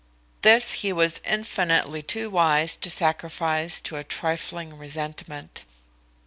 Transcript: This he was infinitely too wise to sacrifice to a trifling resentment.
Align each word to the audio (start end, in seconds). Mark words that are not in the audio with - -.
This 0.41 0.71
he 0.71 0.91
was 0.91 1.21
infinitely 1.23 2.01
too 2.01 2.31
wise 2.31 2.75
to 2.75 2.89
sacrifice 2.89 3.79
to 3.81 3.97
a 3.97 4.03
trifling 4.03 4.75
resentment. 4.75 5.63